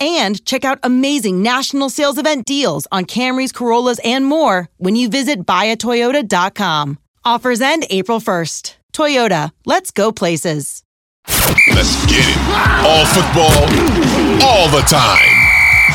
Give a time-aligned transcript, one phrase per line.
[0.00, 5.08] and check out amazing national sales event deals on Camrys, Corollas, and more when you
[5.08, 6.98] visit buyatoyota.com.
[7.24, 8.76] Offers end April 1st.
[8.92, 10.82] Toyota, let's go places.
[11.28, 12.38] Let's get it.
[12.82, 13.60] All football,
[14.42, 15.36] all the time.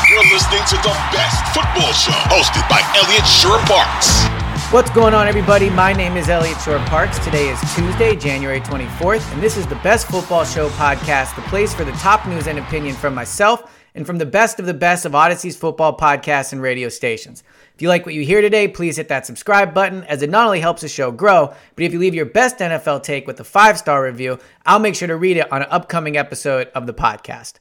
[0.08, 4.24] You're listening to the best football show hosted by Eliot Shorr-Parks.
[4.72, 5.68] What's going on, everybody?
[5.68, 7.18] My name is Eliot Shorr-Parks.
[7.18, 11.74] Today is Tuesday, January 24th, and this is the Best Football Show podcast, the place
[11.74, 15.06] for the top news and opinion from myself and from the best of the best
[15.06, 17.42] of Audacy's football podcasts and radio stations.
[17.74, 20.46] If you like what you hear today, please hit that subscribe button as it not
[20.46, 23.44] only helps the show grow, but if you leave your best NFL take with a
[23.44, 26.94] five star review, I'll make sure to read it on an upcoming episode of the
[26.94, 27.54] podcast.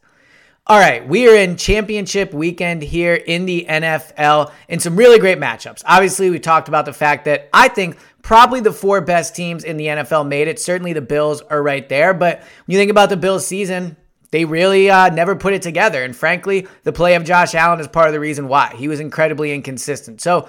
[0.68, 5.38] All right, we are in championship weekend here in the NFL and some really great
[5.38, 5.84] matchups.
[5.86, 9.78] Obviously, we talked about the fact that I think probably the four best teams in
[9.78, 10.60] the NFL made it.
[10.60, 13.96] Certainly the Bills are right there, but when you think about the Bills season,
[14.32, 16.04] they really uh, never put it together.
[16.04, 18.74] And frankly, the play of Josh Allen is part of the reason why.
[18.76, 20.22] He was incredibly inconsistent.
[20.22, 20.48] So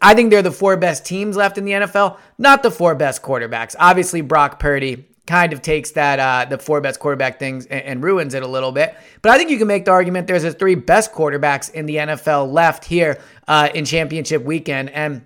[0.00, 3.22] I think they're the four best teams left in the NFL, not the four best
[3.22, 3.74] quarterbacks.
[3.78, 8.02] Obviously, Brock Purdy kind of takes that uh, the four best quarterback things and, and,
[8.02, 8.96] ruins it a little bit.
[9.20, 11.96] But I think you can make the argument there's the three best quarterbacks in the
[11.96, 14.88] NFL left here uh, in championship weekend.
[14.88, 15.22] And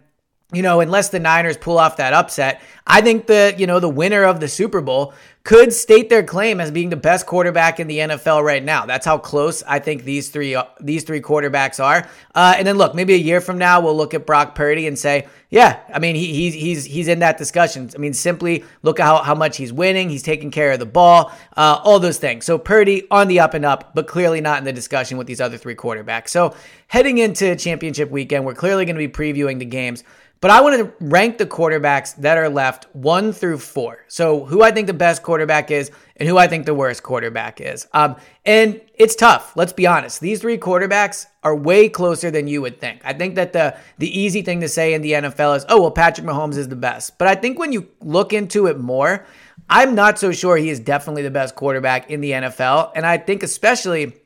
[0.53, 3.89] you know, unless the Niners pull off that upset, I think the, you know, the
[3.89, 7.88] winner of the Super Bowl could state their claim as being the best quarterback in
[7.88, 8.86] the NFL right now.
[8.86, 12.08] That's how close I think these three these three quarterbacks are.
[12.34, 14.97] Uh, and then look, maybe a year from now we'll look at Brock Purdy and
[14.97, 17.91] say, yeah, I mean he, he's he's he's in that discussion.
[17.92, 20.86] I mean simply look at how, how much he's winning, he's taking care of the
[20.86, 22.44] ball, uh, all those things.
[22.44, 25.41] So Purdy on the up and up, but clearly not in the discussion with these
[25.41, 26.28] other three quarterbacks.
[26.28, 26.54] So
[26.86, 30.04] heading into championship weekend, we're clearly going to be previewing the games.
[30.42, 34.04] But I want to rank the quarterbacks that are left one through four.
[34.08, 37.60] So who I think the best quarterback is and who I think the worst quarterback
[37.60, 37.86] is.
[37.92, 39.52] Um, and it's tough.
[39.54, 40.20] Let's be honest.
[40.20, 43.02] These three quarterbacks are way closer than you would think.
[43.04, 45.92] I think that the the easy thing to say in the NFL is, oh well,
[45.92, 47.19] Patrick Mahomes is the best.
[47.19, 49.25] But I think when you look into it more,
[49.70, 52.91] I'm not so sure he is definitely the best quarterback in the NFL.
[52.97, 54.16] And I think especially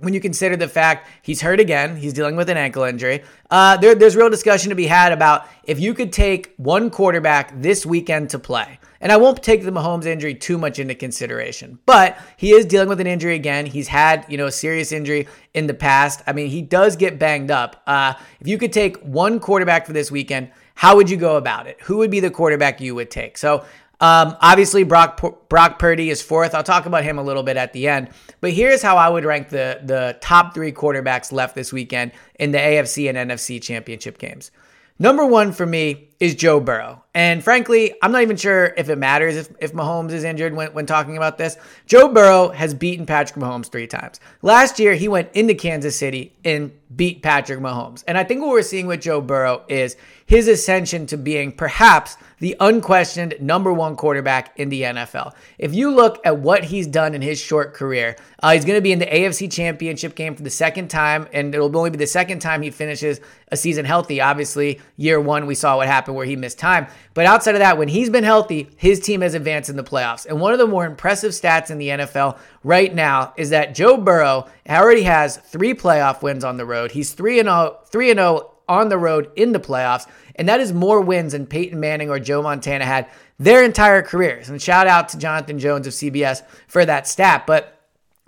[0.00, 3.24] when you consider the fact he's hurt again, he's dealing with an ankle injury.
[3.50, 7.52] Uh, there, there's real discussion to be had about if you could take one quarterback
[7.60, 8.78] this weekend to play.
[9.00, 12.88] And I won't take the Mahomes injury too much into consideration, but he is dealing
[12.88, 13.64] with an injury again.
[13.64, 16.22] He's had, you know, a serious injury in the past.
[16.26, 17.80] I mean, he does get banged up.
[17.86, 21.66] Uh, if you could take one quarterback for this weekend, how would you go about
[21.66, 21.80] it?
[21.82, 23.38] Who would be the quarterback you would take?
[23.38, 23.64] So
[24.00, 26.54] um, obviously, Brock Brock Purdy is fourth.
[26.54, 28.10] I'll talk about him a little bit at the end.
[28.40, 32.52] But here's how I would rank the the top three quarterbacks left this weekend in
[32.52, 34.52] the AFC and NFC championship games.
[35.00, 37.02] Number one for me is Joe Burrow.
[37.14, 40.72] And frankly, I'm not even sure if it matters if, if Mahomes is injured when,
[40.72, 41.56] when talking about this.
[41.86, 44.20] Joe Burrow has beaten Patrick Mahomes three times.
[44.42, 48.02] Last year, he went into Kansas City and beat Patrick Mahomes.
[48.06, 52.16] And I think what we're seeing with Joe Burrow is his ascension to being perhaps
[52.38, 55.34] the unquestioned number one quarterback in the NFL.
[55.58, 58.82] If you look at what he's done in his short career, uh, he's going to
[58.82, 62.06] be in the AFC Championship game for the second time, and it'll only be the
[62.06, 63.20] second time he finishes
[63.50, 64.20] a season healthy.
[64.20, 66.86] Obviously, year one, we saw what happened where he missed time.
[67.14, 70.26] But outside of that, when he's been healthy, his team has advanced in the playoffs.
[70.26, 73.96] And one of the more impressive stats in the NFL right now is that Joe
[73.96, 76.92] Burrow already has three playoff wins on the road.
[76.92, 80.06] He's 3 and 0, 3 and 0 on the road in the playoffs.
[80.36, 83.08] And that is more wins than Peyton Manning or Joe Montana had
[83.38, 84.48] their entire careers.
[84.48, 87.44] And shout out to Jonathan Jones of CBS for that stat.
[87.46, 87.77] But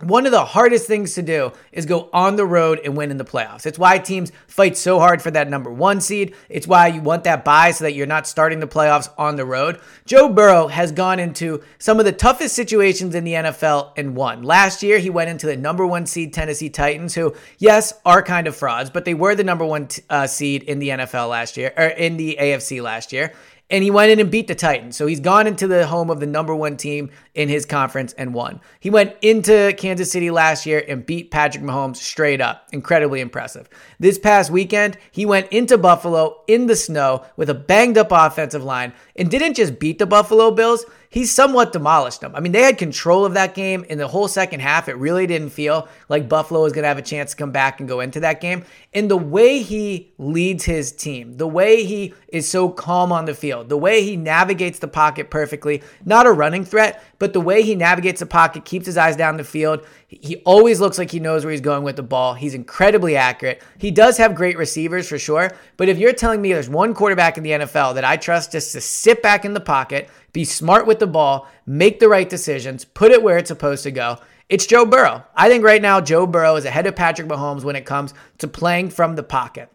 [0.02, 3.16] one of the hardest things to do is go on the road and win in
[3.16, 3.66] the playoffs.
[3.66, 6.34] It's why teams fight so hard for that number one seed.
[6.48, 9.44] It's why you want that bye so that you're not starting the playoffs on the
[9.44, 9.80] road.
[10.06, 14.42] Joe Burrow has gone into some of the toughest situations in the NFL and won.
[14.42, 18.46] Last year, he went into the number one seed Tennessee Titans, who, yes, are kind
[18.46, 21.72] of frauds, but they were the number one uh, seed in the NFL last year,
[21.76, 23.32] or in the AFC last year
[23.70, 24.96] and he went in and beat the Titans.
[24.96, 28.34] So he's gone into the home of the number one team in his conference and
[28.34, 28.60] won.
[28.80, 32.66] He went into Kansas City last year and beat Patrick Mahomes straight up.
[32.72, 33.68] Incredibly impressive.
[33.98, 38.64] This past weekend, he went into Buffalo in the snow with a banged up offensive
[38.64, 42.36] line and didn't just beat the Buffalo Bills, he somewhat demolished them.
[42.36, 44.88] I mean, they had control of that game in the whole second half.
[44.88, 47.80] It really didn't feel like Buffalo was going to have a chance to come back
[47.80, 48.64] and go into that game.
[48.94, 53.34] And the way he leads his team, the way he is so calm on the
[53.34, 57.62] field, the way he navigates the pocket perfectly, not a running threat, but the way
[57.62, 59.84] he navigates the pocket, keeps his eyes down the field.
[60.06, 62.34] He always looks like he knows where he's going with the ball.
[62.34, 63.62] He's incredibly accurate.
[63.78, 65.50] He does have great receivers for sure.
[65.76, 68.72] But if you're telling me there's one quarterback in the NFL that I trust just
[68.72, 72.84] to sit back in the pocket, be smart with the ball, make the right decisions,
[72.84, 74.18] put it where it's supposed to go.
[74.48, 75.24] It's Joe Burrow.
[75.34, 78.48] I think right now Joe Burrow is ahead of Patrick Mahomes when it comes to
[78.48, 79.70] playing from the pocket.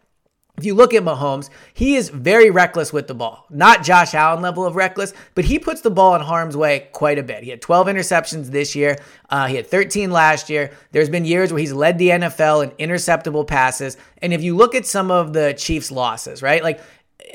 [0.58, 3.44] If you look at Mahomes, he is very reckless with the ball.
[3.50, 7.18] Not Josh Allen level of reckless, but he puts the ball in harm's way quite
[7.18, 7.44] a bit.
[7.44, 8.96] He had 12 interceptions this year.
[9.28, 10.70] Uh, he had 13 last year.
[10.92, 13.98] There's been years where he's led the NFL in interceptable passes.
[14.22, 16.62] And if you look at some of the Chiefs' losses, right?
[16.62, 16.80] Like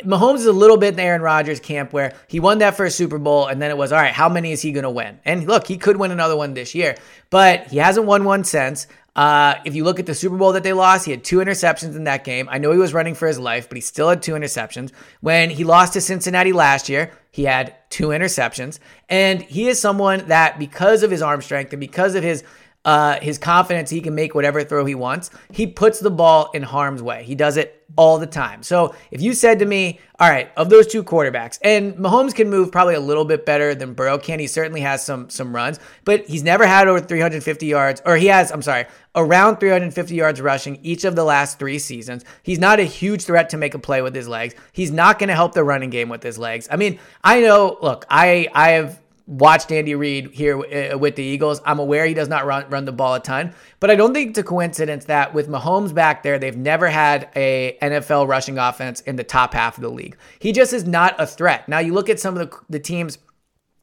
[0.06, 3.18] Mahomes is a little bit in Aaron Rodgers camp where he won that first Super
[3.18, 5.20] Bowl and then it was, all right, how many is he going to win?
[5.26, 6.98] And look, he could win another one this year,
[7.30, 8.88] but he hasn't won one since.
[9.14, 11.96] Uh, if you look at the Super Bowl that they lost, he had two interceptions
[11.96, 12.48] in that game.
[12.50, 14.92] I know he was running for his life, but he still had two interceptions.
[15.20, 18.80] When he lost to Cincinnati last year, he had two interceptions.
[19.10, 22.44] And he is someone that, because of his arm strength and because of his
[22.84, 25.30] uh, his confidence he can make whatever throw he wants.
[25.52, 27.24] He puts the ball in harm's way.
[27.24, 28.64] He does it all the time.
[28.64, 32.50] So if you said to me, all right, of those two quarterbacks, and Mahomes can
[32.50, 34.40] move probably a little bit better than Burrow can.
[34.40, 38.28] He certainly has some some runs, but he's never had over 350 yards, or he
[38.28, 38.86] has, I'm sorry,
[39.16, 42.24] around 350 yards rushing each of the last three seasons.
[42.44, 44.56] He's not a huge threat to make a play with his legs.
[44.72, 46.68] He's not going to help the running game with his legs.
[46.72, 49.01] I mean, I know, look, I I have
[49.32, 51.62] watched Andy Reid here uh, with the Eagles.
[51.66, 54.32] I'm aware he does not run, run the ball a ton, but I don't think
[54.32, 59.00] it's a coincidence that with Mahomes back there, they've never had a NFL rushing offense
[59.02, 60.18] in the top half of the league.
[60.38, 61.68] He just is not a threat.
[61.70, 63.18] Now you look at some of the, the teams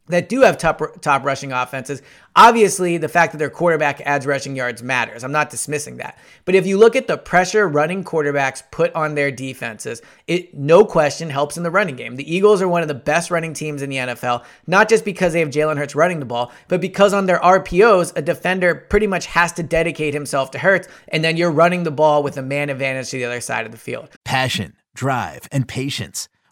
[0.08, 2.02] that do have top top rushing offenses.
[2.36, 5.24] Obviously, the fact that their quarterback adds rushing yards matters.
[5.24, 6.18] I'm not dismissing that.
[6.44, 10.84] But if you look at the pressure running quarterbacks put on their defenses, it no
[10.84, 12.16] question helps in the running game.
[12.16, 15.32] The Eagles are one of the best running teams in the NFL, not just because
[15.32, 19.06] they have Jalen Hurts running the ball, but because on their RPOs, a defender pretty
[19.06, 22.42] much has to dedicate himself to Hurts, and then you're running the ball with a
[22.42, 24.08] man advantage to the other side of the field.
[24.24, 26.28] Passion, drive, and patience.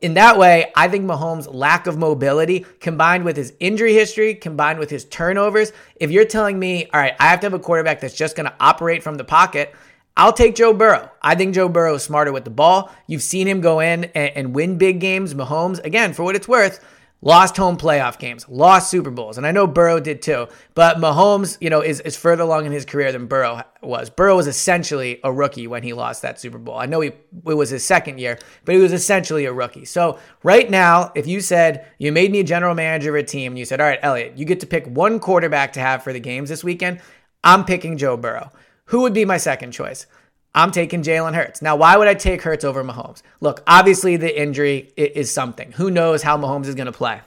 [0.00, 4.78] in that way, I think Mahomes' lack of mobility combined with his injury history, combined
[4.78, 8.00] with his turnovers, if you're telling me, all right, I have to have a quarterback
[8.00, 9.74] that's just going to operate from the pocket,
[10.16, 11.10] I'll take Joe Burrow.
[11.22, 12.90] I think Joe Burrow is smarter with the ball.
[13.06, 15.34] You've seen him go in and, and win big games.
[15.34, 16.84] Mahomes, again, for what it's worth,
[17.22, 20.48] lost home playoff games, lost Super Bowls, and I know Burrow did too.
[20.74, 24.10] But Mahomes, you know, is, is further along in his career than Burrow was.
[24.10, 26.76] Burrow was essentially a rookie when he lost that Super Bowl.
[26.76, 29.84] I know he it was his second year, but he was essentially a rookie.
[29.84, 33.52] So right now, if you said you made me a general manager of a team,
[33.52, 36.12] and you said, all right, Eliot, you get to pick one quarterback to have for
[36.12, 37.00] the games this weekend,
[37.44, 38.50] I'm picking Joe Burrow.
[38.86, 40.06] Who would be my second choice?
[40.54, 41.62] I'm taking Jalen Hurts.
[41.62, 43.22] Now, why would I take Hurts over Mahomes?
[43.40, 45.72] Look, obviously the injury is something.
[45.72, 47.20] Who knows how Mahomes is going to play?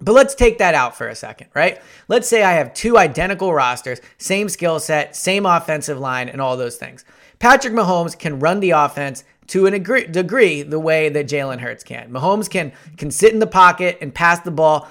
[0.00, 1.80] But let's take that out for a second, right?
[2.06, 6.56] Let's say I have two identical rosters, same skill set, same offensive line, and all
[6.56, 7.04] those things.
[7.38, 12.10] Patrick Mahomes can run the offense to a degree the way that Jalen Hurts can.
[12.10, 14.88] Mahomes can can sit in the pocket and pass the ball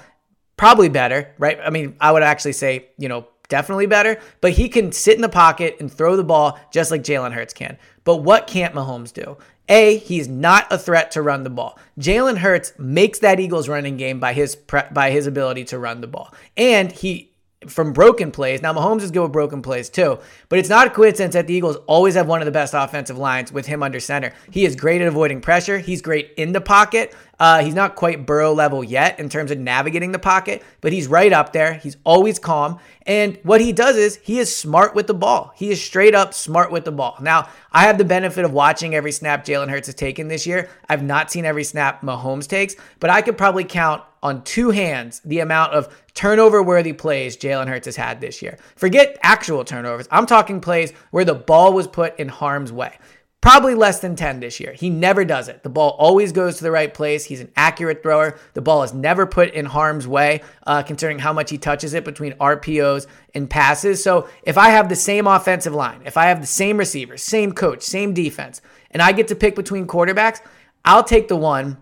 [0.56, 1.58] probably better, right?
[1.62, 5.22] I mean, I would actually say, you know, definitely better, but he can sit in
[5.22, 7.78] the pocket and throw the ball just like Jalen Hurts can.
[8.04, 9.36] But what can't Mahomes do?
[9.68, 11.78] A, he's not a threat to run the ball.
[12.00, 16.00] Jalen Hurts makes that Eagles running game by his pre- by his ability to run
[16.00, 16.32] the ball.
[16.56, 17.32] And he
[17.66, 18.62] from broken plays.
[18.62, 21.54] Now Mahomes is good with broken plays too, but it's not a coincidence that the
[21.54, 24.32] Eagles always have one of the best offensive lines with him under center.
[24.50, 25.78] He is great at avoiding pressure.
[25.78, 27.14] He's great in the pocket.
[27.40, 31.06] Uh, he's not quite Burrow level yet in terms of navigating the pocket, but he's
[31.06, 31.74] right up there.
[31.74, 32.78] He's always calm.
[33.06, 35.52] And what he does is he is smart with the ball.
[35.56, 37.16] He is straight up smart with the ball.
[37.20, 40.68] Now, I have the benefit of watching every snap Jalen Hurts has taken this year.
[40.88, 45.20] I've not seen every snap Mahomes takes, but I could probably count on two hands
[45.24, 48.58] the amount of turnover worthy plays Jalen Hurts has had this year.
[48.76, 50.08] Forget actual turnovers.
[50.10, 52.98] I'm talking plays where the ball was put in harm's way.
[53.40, 54.72] Probably less than 10 this year.
[54.72, 55.62] He never does it.
[55.62, 57.24] The ball always goes to the right place.
[57.24, 58.36] He's an accurate thrower.
[58.54, 62.04] The ball is never put in harm's way, uh, considering how much he touches it
[62.04, 64.02] between RPOs and passes.
[64.02, 67.52] So if I have the same offensive line, if I have the same receivers, same
[67.52, 68.60] coach, same defense,
[68.90, 70.40] and I get to pick between quarterbacks,
[70.84, 71.76] I'll take the one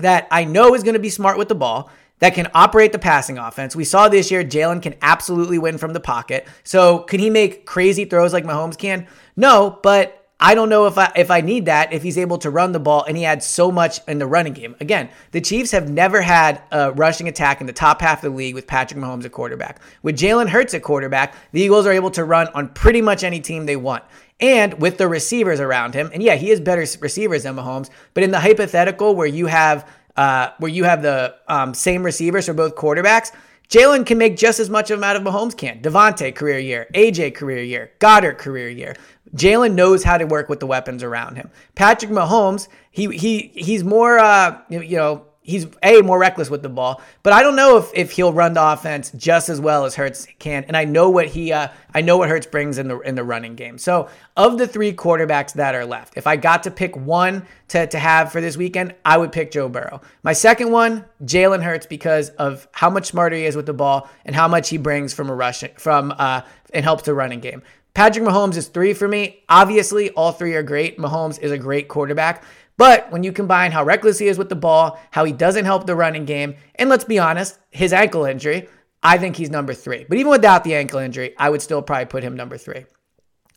[0.00, 1.90] that I know is going to be smart with the ball,
[2.20, 3.74] that can operate the passing offense.
[3.74, 6.46] We saw this year Jalen can absolutely win from the pocket.
[6.64, 9.06] So, can he make crazy throws like Mahomes can?
[9.36, 12.50] No, but I don't know if I if I need that if he's able to
[12.50, 14.74] run the ball and he adds so much in the running game.
[14.80, 18.36] Again, the Chiefs have never had a rushing attack in the top half of the
[18.36, 19.80] league with Patrick Mahomes at quarterback.
[20.02, 23.40] With Jalen Hurts at quarterback, the Eagles are able to run on pretty much any
[23.40, 24.02] team they want.
[24.40, 28.22] And with the receivers around him, and yeah, he has better receivers than Mahomes, but
[28.22, 32.52] in the hypothetical where you have uh, where you have the um, same receivers for
[32.52, 33.32] both quarterbacks,
[33.68, 35.80] Jalen can make just as much of them out of Mahomes can.
[35.80, 38.96] DeVonta career year, AJ career year, Goedert career year.
[39.36, 41.50] Jalen knows how to work with the weapons around him.
[41.76, 46.68] Patrick Mahomes, he he he's more uh, you know he's a more reckless with the
[46.68, 49.94] ball, but I don't know if, if he'll run the offense just as well as
[49.94, 50.64] Hurts can.
[50.64, 53.24] And I know what he uh, I know what Hurts brings in the in the
[53.24, 53.76] running game.
[53.76, 57.86] So of the three quarterbacks that are left, if I got to pick one to,
[57.86, 60.00] to have for this weekend, I would pick Joe Burrow.
[60.22, 64.08] My second one, Jalen Hurts, because of how much smarter he is with the ball
[64.24, 66.42] and how much he brings from a rushing from uh
[66.72, 67.62] and helps the running game.
[67.94, 69.42] Patrick Mahomes is three for me.
[69.48, 70.98] Obviously, all three are great.
[70.98, 72.44] Mahomes is a great quarterback.
[72.76, 75.86] But when you combine how reckless he is with the ball, how he doesn't help
[75.86, 78.68] the running game, and let's be honest, his ankle injury,
[79.02, 80.06] I think he's number three.
[80.08, 82.86] But even without the ankle injury, I would still probably put him number three.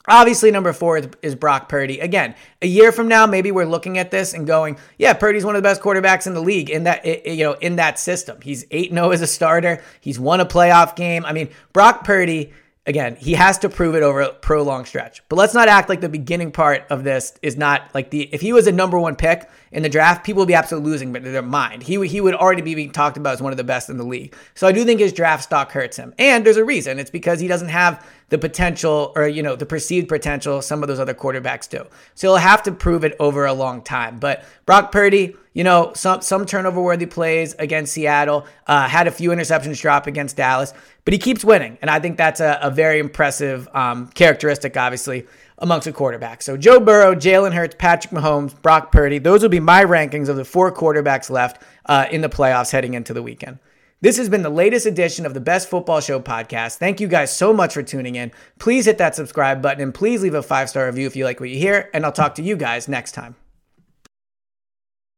[0.06, 2.02] Obviously, number four is Brock Purdy.
[2.02, 5.56] Again, a year from now, maybe we're looking at this and going, "Yeah, Purdy's one
[5.56, 8.40] of the best quarterbacks in the league in that you know in that system.
[8.42, 9.82] He's eight zero oh as a starter.
[10.02, 11.24] He's won a playoff game.
[11.24, 12.52] I mean, Brock Purdy
[12.86, 15.22] again, he has to prove it over a prolonged stretch.
[15.30, 18.42] But let's not act like the beginning part of this is not like the if
[18.42, 21.42] he was a number one pick in the draft, people would be absolutely losing their
[21.42, 21.84] mind.
[21.84, 24.04] He he would already be being talked about as one of the best in the
[24.04, 24.36] league.
[24.56, 27.00] So I do think his draft stock hurts him, and there's a reason.
[27.00, 30.88] It's because he doesn't have the potential or you know the perceived potential some of
[30.88, 31.86] those other quarterbacks do.
[32.16, 34.18] So he'll have to prove it over a long time.
[34.18, 39.12] But Brock Purdy, you know, some some turnover worthy plays against Seattle, uh, had a
[39.12, 40.74] few interceptions drop against Dallas,
[41.06, 45.28] but he keeps winning, and I think that's a, a very impressive um, characteristic, obviously
[45.60, 46.42] amongst the quarterbacks.
[46.42, 50.38] So Joe Burrow, Jalen Hurts, Patrick Mahomes, Brock Purdy, those will be my rankings of
[50.38, 53.60] the four quarterbacks left uh, in the playoffs heading into the weekend.
[54.04, 56.76] This has been the latest edition of the Best Football Show podcast.
[56.76, 58.34] Thank you guys so much for tuning in.
[58.60, 61.40] Please hit that subscribe button and please leave a five star review if you like
[61.40, 61.90] what you hear.
[61.94, 63.38] And I'll talk to you guys next time.